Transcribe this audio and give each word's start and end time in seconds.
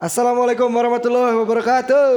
Assalamualaikum 0.00 0.72
warahmatullahi 0.72 1.36
wabarakatuh. 1.44 2.08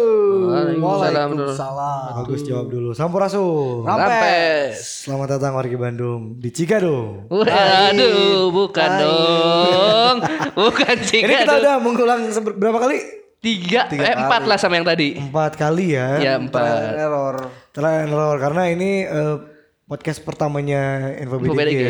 Waalaikumsalam. 0.79 2.15
Bagus 2.15 2.47
jawab 2.47 2.71
dulu. 2.71 2.95
Sampurasun. 2.95 3.83
Rampes. 3.83 5.03
Selamat 5.03 5.35
datang 5.35 5.59
warga 5.59 5.75
Bandung 5.75 6.39
di 6.39 6.47
Cikado. 6.47 7.27
Waduh, 7.27 8.55
bukan 8.55 8.87
dong. 9.03 10.15
Bukan 10.63 10.95
sih. 11.03 11.27
Ini 11.27 11.43
kita 11.43 11.59
udah 11.59 11.75
mengulang 11.83 12.23
berapa 12.55 12.87
kali? 12.87 13.03
tiga, 13.43 13.91
eh, 13.91 14.15
empat 14.15 14.47
lah 14.47 14.55
sama 14.55 14.79
yang 14.79 14.87
tadi. 14.87 15.19
Empat 15.19 15.59
kali 15.59 15.99
ya. 15.99 16.23
Ya 16.23 16.33
empat. 16.39 16.95
Error. 16.95 17.51
Trial 17.75 18.07
error 18.07 18.39
karena 18.39 18.63
ini 18.71 19.03
eh, 19.03 19.35
podcast 19.83 20.19
pertamanya 20.19 21.11
Info 21.17 21.37
Info 21.37 21.53
BDG. 21.53 21.59
BDG 21.59 21.81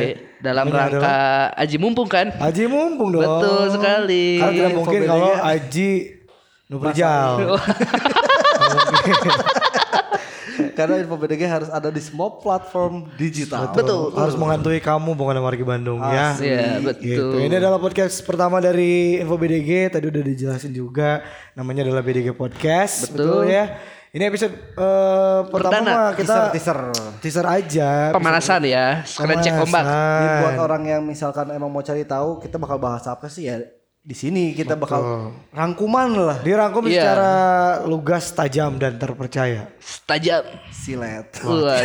dalam 0.42 0.66
Ini 0.68 0.76
rangka 0.76 1.16
Aji 1.56 1.78
mumpung 1.78 2.10
kan? 2.10 2.28
Aji 2.36 2.66
mumpung 2.66 3.10
dong. 3.12 3.22
Betul 3.22 3.62
sekali. 3.72 4.26
Karena 4.38 4.52
tidak 4.52 4.70
Info 4.70 4.80
mungkin 4.82 5.00
BDG. 5.00 5.10
kalau 5.10 5.32
Aji 5.40 5.90
Nuprijal. 6.64 7.30
Karena 10.74 10.98
info 10.98 11.18
BDG 11.18 11.46
harus 11.46 11.70
ada 11.70 11.90
di 11.90 12.02
semua 12.02 12.34
platform 12.34 13.06
digital. 13.14 13.70
Betul. 13.70 14.10
Harus 14.14 14.34
menghantui 14.34 14.82
kamu 14.82 15.14
bukan 15.14 15.38
sama 15.38 15.46
warga 15.46 15.66
Bandung 15.66 16.02
ya. 16.02 16.34
Iya, 16.38 16.82
Gitu. 16.98 17.30
betul. 17.30 17.46
Ini 17.46 17.56
adalah 17.58 17.78
podcast 17.78 18.18
pertama 18.22 18.58
dari 18.58 19.22
Info 19.22 19.38
BDG. 19.38 19.94
Tadi 19.94 20.06
udah 20.10 20.24
dijelasin 20.24 20.74
juga. 20.74 21.22
Namanya 21.54 21.86
adalah 21.86 22.02
BDG 22.02 22.34
Podcast. 22.34 23.14
Betul, 23.14 23.50
ya. 23.50 23.78
Ini 24.14 24.30
episode 24.30 24.54
eh, 24.54 25.40
pertama 25.50 25.74
Perdana. 25.74 25.90
mah 25.90 26.10
kita 26.14 26.54
Teaser, 26.54 26.80
teaser 27.18 27.46
aja. 27.50 28.14
Pemanasan 28.14 28.62
ya, 28.62 29.02
sekalian 29.02 29.42
cek 29.42 29.58
ombak. 29.58 29.82
Jadi 29.90 30.28
buat 30.38 30.58
orang 30.62 30.84
yang 30.86 31.02
misalkan 31.02 31.50
emang 31.50 31.74
mau 31.74 31.82
cari 31.82 32.06
tahu 32.06 32.38
kita 32.38 32.62
bakal 32.62 32.78
bahas 32.78 33.10
apa 33.10 33.26
sih 33.26 33.50
ya 33.50 33.58
di 34.06 34.14
sini 34.14 34.54
kita 34.54 34.78
bakal 34.78 35.34
rangkuman 35.50 36.14
lah 36.14 36.38
Dirangkum 36.46 36.86
Iya. 36.86 36.94
secara 37.10 37.32
lugas, 37.90 38.30
tajam 38.38 38.78
dan 38.78 39.02
terpercaya. 39.02 39.74
Tajam. 40.06 40.46
silet. 40.70 41.34
Waduh. 41.42 41.82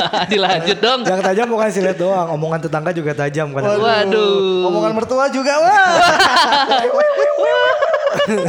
Dilanjut 0.32 0.78
dong. 0.80 1.04
Yang 1.04 1.20
tajam 1.28 1.46
bukan 1.52 1.68
silet 1.68 1.98
doang, 2.00 2.32
omongan 2.32 2.64
tetangga 2.64 2.96
juga 2.96 3.12
tajam 3.12 3.52
kan. 3.52 3.60
Waduh. 3.68 4.64
Omongan 4.64 4.96
mertua 4.96 5.28
juga 5.28 5.60
wah. 5.60 5.92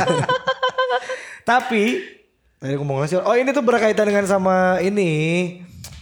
Tapi 1.44 2.16
tadi 2.58 2.74
aku 2.74 2.86
mau 2.86 3.02
ngasih. 3.02 3.22
Oh 3.22 3.36
ini 3.38 3.50
tuh 3.54 3.66
berkaitan 3.66 4.06
dengan 4.10 4.26
sama 4.26 4.82
ini 4.82 5.10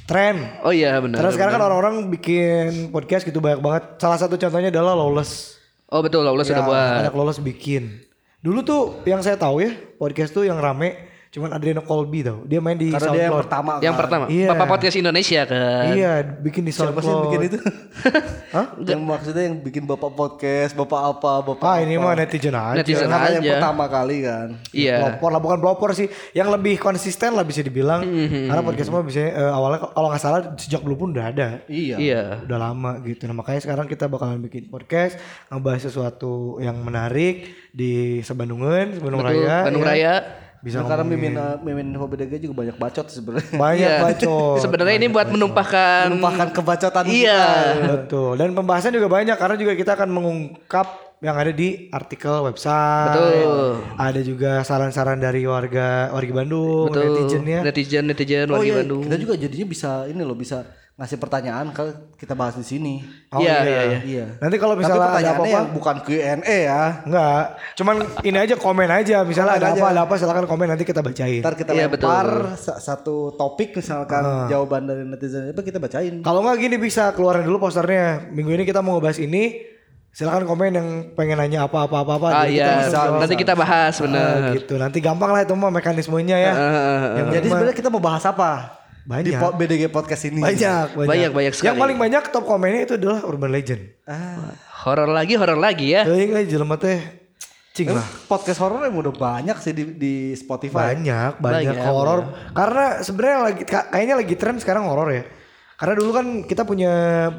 tren. 0.07 0.59
Oh 0.63 0.71
iya 0.71 0.97
benar. 1.01 1.19
Karena 1.19 1.31
sekarang 1.33 1.53
kan 1.59 1.63
orang-orang 1.63 1.95
bikin 2.11 2.89
podcast 2.91 3.27
gitu 3.27 3.43
banyak 3.43 3.59
banget. 3.59 3.83
Salah 3.99 4.19
satu 4.19 4.39
contohnya 4.39 4.71
adalah 4.71 4.95
Lawless. 4.95 5.59
Oh 5.91 6.01
betul, 6.01 6.25
Allah 6.25 6.45
sudah 6.45 6.65
buat. 6.65 6.99
Anak 7.07 7.13
Lawless 7.13 7.39
bikin. 7.43 8.03
Dulu 8.39 8.59
tuh 8.61 8.81
yang 9.09 9.25
saya 9.25 9.35
tahu 9.41 9.65
ya 9.65 9.73
podcast 9.97 10.29
tuh 10.29 10.45
yang 10.45 10.61
rame 10.61 11.14
cuman 11.35 11.51
Adriano 11.51 11.83
Colby 11.83 12.23
tau. 12.23 12.39
Dia 12.43 12.57
main 12.57 12.73
di 12.73 12.87
Karena 12.87 13.11
dia 13.11 13.27
yang 13.27 13.35
pertama. 13.35 13.71
Yang 13.77 13.91
kan. 13.91 13.99
pertama, 13.99 14.23
Iya. 14.27 14.47
Bapak 14.49 14.67
Podcast 14.71 14.95
Indonesia 14.95 15.41
kan. 15.43 15.85
Iya, 15.91 16.11
bikin 16.39 16.63
di 16.63 16.71
Siapa 16.71 16.95
SoundCloud. 16.95 17.03
sih 17.03 17.11
yang 17.11 17.23
bikin 17.25 17.41
itu? 17.45 17.57
Hah? 18.55 18.65
yang 18.79 19.01
maksudnya 19.03 19.43
yang 19.43 19.57
bikin 19.59 19.83
bapak 19.83 20.11
podcast, 20.11 20.71
bapak 20.73 21.01
apa, 21.11 21.31
bapak 21.43 21.65
Ah 21.65 21.77
ini 21.77 21.93
apa. 21.93 22.05
mah 22.05 22.13
netizen 22.15 22.55
aja. 22.55 22.71
Netizen 22.73 23.05
Karena 23.05 23.27
yang 23.29 23.43
aja. 23.43 23.51
pertama 23.53 23.83
kali 23.85 24.17
kan. 24.21 24.47
Iya. 24.71 24.95
Pelopor 24.97 25.29
lah 25.29 25.41
bukan 25.41 25.57
pelopor 25.59 25.89
sih, 25.91 26.07
yang 26.31 26.47
lebih 26.47 26.77
konsisten 26.77 27.31
lah 27.31 27.43
bisa 27.43 27.59
dibilang. 27.59 27.99
Mhm. 28.01 28.47
Karena 28.47 28.61
podcast 28.61 28.87
semua 28.87 29.03
bisa 29.03 29.19
eh, 29.19 29.35
awalnya 29.51 29.91
kalau 29.91 30.07
nggak 30.07 30.21
salah 30.21 30.39
sejak 30.55 30.79
dulu 30.81 30.95
pun 30.97 31.09
udah 31.11 31.25
ada. 31.27 31.47
Iya. 31.67 31.95
Iya. 31.97 32.21
udah 32.45 32.57
lama 32.61 33.03
gitu. 33.03 33.25
Nah 33.25 33.35
makanya 33.35 33.59
sekarang 33.59 33.85
kita 33.85 34.07
bakalan 34.07 34.39
bikin 34.39 34.65
podcast 34.65 35.19
ngebahas 35.49 35.83
sesuatu 35.83 36.33
yang 36.57 36.79
menarik 36.79 37.43
di 37.69 38.21
Sebandungan, 38.21 38.95
Sebandung 38.95 39.19
Betul, 39.19 39.43
Raya. 39.43 39.57
Bandung 39.65 39.83
ya. 39.83 39.89
Raya. 39.89 40.15
Bisa 40.65 40.81
Nah, 40.81 40.89
karena 40.89 41.05
mimin 41.05 41.37
uh, 41.37 41.61
mimin 41.61 41.93
info 41.93 42.09
BDG 42.09 42.41
juga 42.41 42.65
banyak 42.65 42.75
bacot 42.75 43.05
sebenarnya. 43.05 43.53
banyak 43.53 43.85
Iya. 43.87 44.01
bacot. 44.01 44.57
Sebenarnya 44.65 44.95
ini 44.97 45.07
buat 45.07 45.29
menumpahkan 45.29 46.09
Menumpahkan 46.09 46.49
kebacotan 46.49 47.05
Iya. 47.05 47.45
Betul. 47.85 48.33
Dan 48.35 48.57
pembahasan 48.57 48.89
juga 48.89 49.05
banyak 49.05 49.37
karena 49.37 49.55
juga 49.55 49.77
kita 49.77 49.93
akan 49.93 50.09
mengungkap 50.09 51.04
yang 51.17 51.35
ada 51.35 51.49
di 51.49 51.87
artikel 51.89 52.43
website. 52.43 53.09
Betul. 53.09 53.71
Ada 53.95 54.21
juga 54.21 54.51
saran-saran 54.61 55.17
dari 55.17 55.43
warga 55.43 56.11
warga 56.11 56.33
Bandung, 56.35 56.89
Betul. 56.89 57.03
netizennya. 57.05 57.59
Netizen 57.61 58.03
netizen 58.05 58.47
Oh 58.47 58.59
warga 58.59 58.65
iya, 58.65 58.75
Bandung. 58.79 59.01
kita 59.03 59.17
juga 59.17 59.33
jadinya 59.35 59.65
bisa 59.65 59.89
ini 60.05 60.21
loh 60.21 60.33
bisa 60.33 60.63
ngasih 60.95 61.19
pertanyaan 61.19 61.67
kalau 61.69 61.91
kita 62.15 62.31
bahas 62.33 62.55
di 62.55 62.63
sini. 62.63 63.03
Oh, 63.27 63.43
Iya, 63.43 63.55
iya, 63.61 63.81
iya. 63.83 63.99
Iya. 64.01 64.25
Nanti 64.39 64.55
kalau 64.55 64.73
Tapi 64.73 64.81
misalnya 64.81 64.95
ada 65.01 65.11
pertanyaannya 65.11 65.51
apa-apa 65.51 65.75
bukan 65.75 65.95
Q&A 66.01 66.39
ya. 66.63 66.83
Enggak, 67.03 67.43
cuman 67.75 67.95
ini 68.23 68.37
aja 68.39 68.55
komen 68.55 68.89
aja. 68.89 69.17
Misalnya 69.21 69.51
Komen 69.51 69.59
ada 69.59 69.67
aja. 69.67 69.81
apa, 69.81 69.87
ada 69.91 70.01
apa 70.07 70.13
silakan 70.15 70.45
komen 70.45 70.67
nanti 70.69 70.83
kita 70.83 71.03
bacain. 71.03 71.43
Ntar 71.43 71.55
kita 71.57 71.71
Iya, 71.71 71.91
lempar 71.91 72.27
sa- 72.55 72.79
satu 72.79 73.35
topik 73.35 73.75
misalkan 73.75 74.23
Ah. 74.23 74.47
jawaban 74.47 74.87
dari 74.87 75.03
netizen 75.03 75.51
itu 75.51 75.59
kita 75.61 75.79
bacain. 75.79 76.23
Kalau 76.23 76.39
nggak 76.41 76.57
gini 76.57 76.77
bisa 76.77 77.11
keluarin 77.11 77.43
dulu 77.43 77.59
posternya. 77.61 78.31
Minggu 78.31 78.51
ini 78.53 78.63
kita 78.63 78.79
mau 78.79 78.95
ngebahas 78.95 79.19
ini. 79.19 79.74
Silakan 80.15 80.47
komen 80.47 80.71
yang 80.71 80.87
pengen 81.11 81.35
nanya 81.35 81.67
apa-apa 81.67 81.91
apa-apa. 81.99 82.27
Ah 82.29 82.35
Jadi 82.41 82.55
kita 82.55 82.71
iya, 82.71 82.87
jawab. 82.87 83.19
nanti 83.19 83.35
kita 83.35 83.51
bahas 83.53 83.93
Ah, 83.93 84.01
benar. 84.01 84.35
gitu. 84.55 84.73
Nanti 84.75 84.97
gampang 84.99 85.27
lah 85.29 85.43
itu 85.43 85.51
mah 85.53 85.67
mekanismenya 85.69 86.37
ya. 86.39 86.53
Yang 86.55 86.55
Jadi 86.55 87.19
penting 87.19 87.35
mah 87.43 87.51
sebenarnya 87.51 87.75
kita 87.75 87.89
mau 87.89 87.99
bahas 87.99 88.23
apa? 88.23 88.51
Banyak. 89.03 89.27
Di 89.27 89.31
po- 89.35 89.53
BDG 89.53 89.83
podcast 89.89 90.23
ini. 90.25 90.39
banyak, 90.39 90.95
banyak, 90.95 91.03
Banyak, 91.05 91.29
banyak 91.29 91.53
sekali. 91.53 91.67
Yang 91.67 91.77
paling 91.77 91.97
banyak 91.99 92.23
top 92.31 92.45
komennya 92.45 92.81
itu 92.81 92.93
adalah 92.95 93.19
Urban 93.21 93.51
Legend. 93.51 93.81
Ah, 94.07 94.55
Horor 94.81 95.09
lagi, 95.09 95.35
horor 95.35 95.59
lagi 95.59 95.91
ya. 95.91 96.07
Jadi 96.07 96.23
nggak 96.25 96.43
jelema 96.47 96.75
teh 96.75 96.99
cing 97.71 97.91
lah. 97.91 98.07
podcast 98.25 98.55
horor 98.57 98.81
yang 98.81 98.95
udah 98.95 99.11
banyak 99.11 99.57
sih 99.59 99.73
di, 99.73 99.83
di 99.93 100.13
Spotify. 100.31 100.95
Banyak, 100.95 101.37
banyak, 101.37 101.75
Banyak, 101.75 101.77
horor. 101.83 102.19
Karena 102.49 102.85
sebenarnya 102.97 103.39
lagi 103.43 103.63
ka- 103.63 103.87
kayaknya 103.89 104.15
lagi 104.15 104.35
tren 104.35 104.55
sekarang 104.57 104.87
horor 104.87 105.11
ya. 105.11 105.23
Karena 105.75 105.93
dulu 105.93 106.11
kan 106.11 106.25
kita 106.41 106.63
punya 106.63 106.93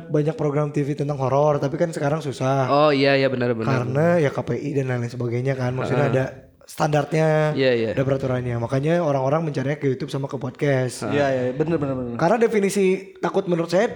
banyak 0.07 0.35
program 0.35 0.69
TV 0.69 0.93
tentang 0.93 1.17
horor, 1.17 1.57
tapi 1.57 1.75
kan 1.75 1.89
sekarang 1.89 2.21
susah. 2.21 2.69
Oh 2.69 2.91
iya 2.91 3.17
iya 3.17 3.27
benar 3.27 3.53
benar. 3.53 3.81
karena 3.83 4.07
ya 4.19 4.29
KPI 4.29 4.71
dan 4.75 4.85
lain-lain 4.87 5.09
sebagainya 5.09 5.55
kan 5.55 5.73
maksudnya 5.73 6.07
ada 6.07 6.25
standarnya 6.67 7.55
Iya, 7.55 7.73
iya. 7.73 7.89
ada 7.95 8.03
peraturannya 8.03 8.59
makanya 8.59 8.99
orang-orang 8.99 9.47
mencarinya 9.47 9.79
ke 9.79 9.87
YouTube 9.87 10.11
sama 10.11 10.27
ke 10.27 10.35
podcast 10.35 11.07
Iya 11.07 11.27
iya 11.31 11.43
bener 11.55 11.79
bener 11.79 11.95
bener. 11.95 12.19
karena 12.19 12.37
definisi 12.37 12.87
takut 13.17 13.47
menurut 13.47 13.71
saya 13.71 13.87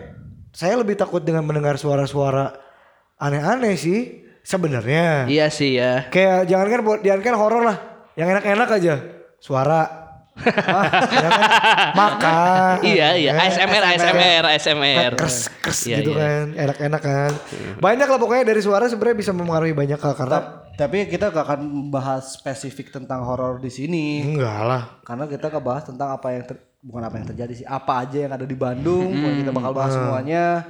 saya 0.50 0.78
lebih 0.78 0.94
takut 0.94 1.18
dengan 1.18 1.42
mendengar 1.42 1.74
suara-suara 1.76 2.54
aneh-aneh 3.16 3.74
sih 3.74 4.00
sebenarnya 4.40 5.26
Iya 5.26 5.50
sih 5.50 5.76
ya. 5.76 6.06
kayak 6.08 6.46
jangan 6.46 6.66
kan 6.70 6.80
buat 6.80 7.00
jangan 7.02 7.20
kan 7.20 7.34
horor 7.34 7.62
lah 7.66 7.76
yang 8.14 8.30
enak-enak 8.30 8.68
aja 8.70 8.94
suara 9.36 9.99
ya 10.42 11.28
kan? 11.28 11.42
makan 11.92 12.74
Iya 12.82 13.08
iya. 13.14 13.32
ya. 13.32 13.42
ASMR 13.42 13.82
ASMR 13.86 14.42
ASMR. 14.48 15.12
kers 15.14 15.36
kers 15.58 15.80
Iya, 15.84 15.96
gitu 15.98 16.12
iya. 16.12 16.20
kan 16.20 16.44
enak-enak 16.58 17.00
kan 17.00 17.32
banyak 17.78 18.06
lah 18.06 18.18
pokoknya 18.18 18.44
dari 18.44 18.60
suara 18.60 18.84
sebenarnya 18.84 19.18
bisa 19.18 19.32
mempengaruhi 19.32 19.72
banyak 19.72 19.96
hal 19.96 20.14
karena 20.14 20.38
Tapi 20.72 21.04
kita 21.06 21.28
gak 21.28 21.44
akan 21.44 21.60
bahas 21.90 22.34
spesifik 22.34 22.88
tentang 22.90 23.20
horor 23.20 23.60
di 23.60 23.68
sini. 23.68 24.24
enggak 24.26 24.60
lah 24.62 24.82
Karena 25.02 25.24
kita 25.24 25.50
ngebahas 25.50 25.84
tentang 25.84 26.08
apa 26.10 26.28
yang 26.30 26.42
ter- 26.42 26.64
bukan 26.80 27.02
apa 27.02 27.14
yang 27.14 27.26
terjadi 27.28 27.52
sih, 27.54 27.66
apa 27.68 28.00
aja 28.00 28.18
yang 28.18 28.32
ada 28.32 28.48
di 28.48 28.56
Bandung. 28.56 29.12
Pokoknya 29.12 29.36
kita 29.38 29.52
bakal 29.52 29.72
bahas 29.74 29.92
semuanya. 29.92 30.64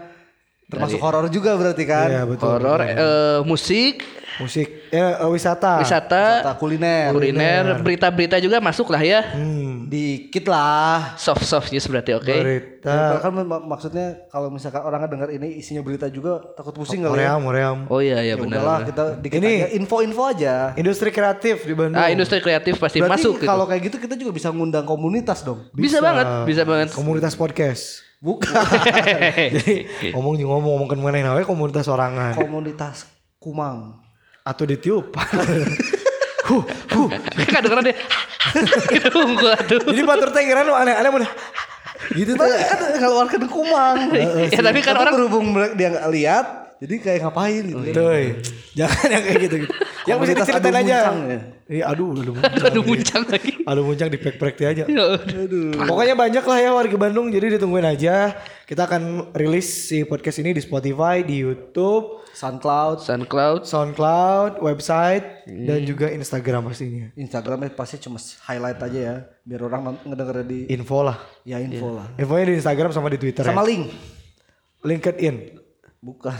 Termasuk 0.66 0.98
horor 0.98 1.26
juga 1.26 1.54
berarti 1.54 1.82
kan? 1.84 2.08
iya 2.08 2.22
betul 2.24 2.46
Horor 2.48 2.78
eh, 2.82 3.38
musik, 3.44 4.02
musik 4.38 4.79
ya 4.90 5.16
eh, 5.16 5.28
wisata 5.28 5.78
wisata, 5.78 6.22
Wisata 6.42 6.52
kuliner. 6.54 7.10
kuliner, 7.10 7.64
berita-berita 7.78 8.36
juga 8.36 8.58
masuk 8.58 8.90
lah 8.90 8.98
ya. 8.98 9.22
hmm, 9.32 9.86
Dikit 9.86 10.46
lah. 10.46 11.14
Soft 11.14 11.42
soft 11.42 11.70
news 11.70 11.82
berarti 11.84 12.12
oke. 12.12 12.26
berita 12.26 13.18
Kan 13.18 13.34
mak- 13.42 13.66
maksudnya 13.66 14.26
kalau 14.26 14.48
misalkan 14.48 14.80
orang 14.80 15.04
dengar 15.04 15.28
ini 15.28 15.56
isinya 15.56 15.80
berita 15.80 16.06
juga 16.06 16.42
takut 16.52 16.72
pusing 16.72 17.00
kali 17.00 17.20
ya. 17.20 17.34
Moream 17.34 17.40
Moream 17.40 17.76
Oh 17.86 17.98
iya 17.98 18.18
iya 18.18 18.32
Ya 18.32 18.34
benar. 18.34 18.60
udahlah 18.60 18.78
kita 18.84 19.02
dikit 19.16 19.38
Ini- 19.38 19.54
aja 19.56 19.66
info-info 19.74 20.22
aja. 20.24 20.54
industri 20.74 21.10
kreatif 21.10 21.62
di 21.62 21.72
Bandung 21.72 21.94
Ah 21.94 22.08
industri 22.08 22.38
kreatif 22.38 22.74
pasti 22.76 22.98
Berarti 22.98 23.14
masuk 23.16 23.34
gitu. 23.38 23.46
kalau 23.46 23.64
kayak 23.64 23.82
gitu 23.86 23.96
kita 23.98 24.14
juga 24.14 24.30
bisa 24.32 24.50
ngundang 24.50 24.84
komunitas 24.84 25.42
dong. 25.42 25.66
Bisa 25.70 25.98
banget, 25.98 26.26
bisa 26.44 26.62
banget. 26.62 26.90
komunitas 26.90 27.34
podcast 27.34 28.02
Bukan 28.20 28.52
jadi 29.56 30.12
ngomong 30.12 30.36
ngomong 30.36 30.72
ngomong 30.76 30.88
ke 30.88 30.94
mana 30.94 31.24
namanya 31.24 31.44
komunitas 31.44 31.84
sorangan 31.84 32.36
komunitas 32.36 33.08
Kumang. 33.40 33.96
Atau 34.44 34.64
ditiup 34.64 35.12
huh, 36.50 36.62
huh. 36.66 37.08
Dengeran 37.36 37.84
deh. 37.84 37.96
Gitu 38.96 39.08
unggul 39.14 39.52
aduh. 39.54 39.78
jadi 39.86 40.02
batur 40.02 40.28
teh 40.34 40.42
kira 40.42 40.64
aneh-aneh 40.66 41.10
mun 41.12 41.24
gitu 42.16 42.34
tuh 42.34 42.48
kan 42.48 42.80
keluarkan 42.98 43.42
Kumang. 43.46 43.98
Ya 44.54 44.60
tapi 44.64 44.80
kan 44.82 44.96
orang 44.98 45.14
berhubung 45.14 45.54
dia 45.76 45.88
nggak 45.94 46.08
lihat, 46.10 46.46
jadi 46.82 46.94
kayak 46.98 47.18
ngapain 47.28 47.62
gitu. 47.70 47.78
Jangan 48.74 49.06
yang 49.12 49.22
kayak 49.22 49.38
gitu 49.46 49.56
gitu. 49.68 49.74
Yang 50.10 50.18
bisa 50.20 50.34
diceritain 50.36 50.76
aja. 50.76 50.98
muncang 50.98 51.18
ya. 51.24 51.40
Iya, 51.70 51.84
aduh, 51.86 52.08
aduh 52.12 52.34
muncang. 52.34 52.52
Aduh 52.66 52.82
muncang 52.82 53.22
lagi. 53.30 53.52
Aduh 53.62 53.84
muncang 53.86 54.08
di 54.10 54.18
pack 54.18 54.54
dia 54.58 54.68
aja. 54.74 54.84
Aduh. 54.84 55.70
Pokoknya 55.86 56.18
banyak 56.18 56.42
lah 56.42 56.58
ya 56.58 56.70
warga 56.74 56.96
Bandung, 56.98 57.30
jadi 57.30 57.54
ditungguin 57.54 57.86
aja. 57.86 58.34
Kita 58.66 58.90
akan 58.90 59.30
rilis 59.30 59.86
si 59.86 60.02
podcast 60.02 60.42
ini 60.42 60.50
di 60.50 60.58
Spotify, 60.58 61.22
di 61.22 61.38
YouTube, 61.38 62.26
SoundCloud, 62.34 63.06
SoundCloud. 63.06 63.60
SoundCloud, 63.62 64.58
website, 64.58 65.46
dan 65.46 65.86
juga 65.86 66.10
Instagram 66.10 66.66
pastinya. 66.66 67.06
Instagramnya 67.14 67.70
pasti 67.70 68.02
cuma 68.02 68.18
highlight 68.18 68.82
aja 68.82 68.98
ya, 68.98 69.16
biar 69.40 69.62
orang 69.62 69.94
ngedenger 70.02 70.42
di 70.42 70.58
Info 70.68 71.02
lah. 71.02 71.22
ya 71.42 71.62
info 71.62 71.94
lah. 71.94 72.06
Infonya 72.14 72.50
di 72.50 72.54
Instagram 72.58 72.90
sama 72.90 73.06
di 73.08 73.18
Twitter 73.18 73.46
Sama 73.46 73.62
ya. 73.62 73.70
link. 73.70 73.84
LinkedIn. 74.80 75.36
Bukan. 76.00 76.32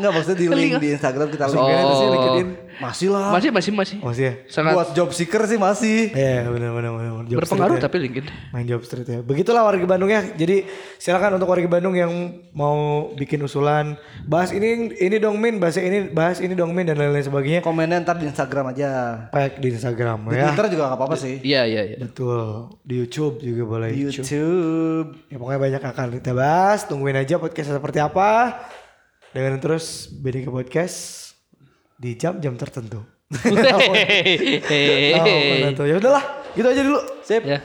Enggak 0.00 0.10
maksudnya 0.16 0.38
di 0.40 0.48
link 0.48 0.72
di 0.80 0.88
Instagram 0.96 1.28
kita 1.28 1.44
link. 1.46 1.60
Oh. 1.60 1.68
LinkedIn. 1.68 2.48
Masih 2.82 3.08
lah. 3.10 3.30
Masih 3.30 3.50
masih 3.54 3.72
masih. 3.74 3.96
Masih 4.02 4.22
ya? 4.24 4.32
Sangat 4.50 4.72
Buat 4.74 4.90
job 4.96 5.08
seeker 5.14 5.42
sih 5.46 5.58
masih. 5.58 6.10
Iya 6.10 6.48
benar 6.50 6.70
benar 6.74 6.90
benar. 6.94 7.12
Job 7.24 7.38
berpengaruh 7.40 7.76
street 7.78 7.82
ya. 7.82 7.86
tapi 7.88 7.96
LinkedIn. 8.02 8.26
Main 8.50 8.66
job 8.66 8.82
street 8.82 9.08
ya. 9.08 9.20
Begitulah 9.22 9.62
warga 9.62 9.86
Bandung 9.86 10.10
ya. 10.10 10.22
Jadi 10.34 10.66
silakan 10.98 11.38
untuk 11.38 11.48
warga 11.48 11.68
Bandung 11.70 11.94
yang 11.94 12.10
mau 12.52 13.08
bikin 13.14 13.40
usulan 13.42 13.96
bahas 14.26 14.50
ini 14.50 14.94
ini 14.98 15.16
dong 15.16 15.38
Min, 15.40 15.62
bahas 15.62 15.78
ini 15.78 16.10
bahas 16.10 16.38
ini 16.42 16.52
dong 16.52 16.74
Min 16.74 16.90
dan 16.90 16.98
lain-lain 16.98 17.24
sebagainya. 17.24 17.60
Komennya 17.62 18.02
ntar 18.02 18.18
di 18.18 18.26
Instagram 18.28 18.74
aja. 18.74 18.90
Pack 19.30 19.62
di 19.62 19.72
Instagram 19.72 20.28
Di 20.28 20.36
ya. 20.36 20.52
Twitter 20.52 20.66
juga 20.74 20.82
gak 20.92 20.98
apa-apa 20.98 21.16
sih. 21.16 21.40
Iya 21.40 21.62
iya 21.64 21.82
iya. 21.94 21.96
Betul. 22.02 22.74
Di 22.84 22.94
YouTube 23.00 23.40
juga 23.40 23.62
boleh. 23.64 23.88
Di 23.94 24.00
YouTube. 24.10 25.06
Ya 25.30 25.36
pokoknya 25.40 25.60
banyak 25.60 25.82
akan 25.82 26.06
kita 26.20 26.32
bahas. 26.36 26.84
Tungguin 26.84 27.16
aja 27.16 27.40
podcast 27.40 27.72
seperti 27.72 28.02
apa. 28.02 28.60
Dengan 29.34 29.58
terus 29.58 30.06
BDK 30.14 30.46
Podcast 30.46 31.23
di 32.04 32.20
jam-jam 32.20 32.52
tertentu. 32.60 33.00
Hehehe. 33.32 35.16
Oh, 35.72 35.86
ya 35.88 35.96
udahlah, 35.96 36.24
gitu 36.52 36.68
aja 36.68 36.82
dulu. 36.84 37.00
Sip. 37.24 37.40
Ya. 37.48 37.64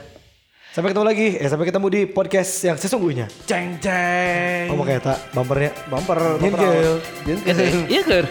Sampai 0.72 0.96
ketemu 0.96 1.06
lagi. 1.12 1.28
Eh 1.36 1.50
sampai 1.50 1.66
ketemu 1.68 1.88
di 1.92 2.02
podcast 2.08 2.52
yang 2.64 2.78
sesungguhnya. 2.80 3.28
Ceng 3.44 3.82
ceng. 3.84 4.70
Oh 4.72 4.86
kayak 4.86 5.02
tak 5.02 5.18
bumpernya. 5.34 5.74
Bumper. 5.90 6.40
awal. 6.40 7.02
Jingle. 7.26 7.90
Iya 7.90 8.02
kan? 8.06 8.26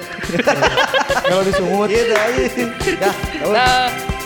Kalau 1.28 1.42
disungut. 1.44 1.90
Iya 1.90 2.02
dah. 2.14 2.24
iya. 2.30 2.48
Dah. 3.02 3.14
Nah. 3.52 4.17